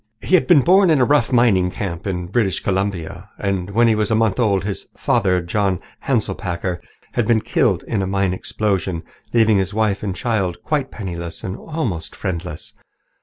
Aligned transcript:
He 0.21 0.33
had 0.33 0.47
been 0.47 0.61
born 0.61 0.89
in 0.89 0.99
a 0.99 1.05
rough 1.05 1.31
mining 1.31 1.69
camp 1.69 2.07
in 2.07 2.25
British 2.25 2.59
Columbia, 2.59 3.29
and 3.37 3.69
when 3.69 3.87
he 3.87 3.93
was 3.93 4.09
a 4.09 4.15
month 4.15 4.39
old 4.39 4.63
his 4.63 4.87
father, 4.97 5.43
John 5.43 5.79
Hanselpakker, 6.07 6.81
had 7.11 7.27
been 7.27 7.41
killed 7.41 7.83
in 7.83 8.01
a 8.01 8.07
mine 8.07 8.33
explosion, 8.33 9.03
leaving 9.31 9.59
his 9.59 9.75
wife 9.75 10.01
and 10.01 10.15
child 10.15 10.63
quite 10.63 10.89
penniless 10.89 11.43
and 11.43 11.55
almost 11.55 12.15
friendless. 12.15 12.73